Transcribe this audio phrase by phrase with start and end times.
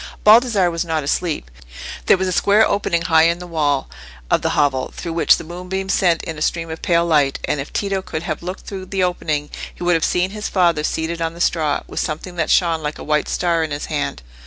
[0.23, 1.51] Baldassarre was not asleep.
[2.07, 3.87] There was a square opening high in the wall
[4.31, 7.59] of the hovel, through which the moonbeams sent in a stream of pale light; and
[7.59, 11.21] if Tito could have looked through the opening, he would have seen his father seated
[11.21, 14.23] on the straw, with something that shone like a white star in his hand.